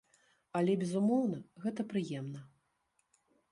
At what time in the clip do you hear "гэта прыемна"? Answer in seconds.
1.67-2.43